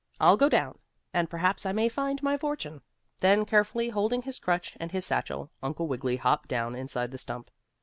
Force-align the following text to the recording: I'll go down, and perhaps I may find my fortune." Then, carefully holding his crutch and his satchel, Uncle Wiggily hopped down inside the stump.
I'll 0.19 0.35
go 0.35 0.49
down, 0.49 0.77
and 1.13 1.29
perhaps 1.29 1.63
I 1.63 1.73
may 1.73 1.87
find 1.87 2.23
my 2.23 2.35
fortune." 2.35 2.81
Then, 3.19 3.45
carefully 3.45 3.89
holding 3.89 4.23
his 4.23 4.39
crutch 4.39 4.75
and 4.79 4.91
his 4.91 5.05
satchel, 5.05 5.51
Uncle 5.61 5.87
Wiggily 5.87 6.15
hopped 6.17 6.49
down 6.49 6.73
inside 6.73 7.11
the 7.11 7.19
stump. 7.19 7.51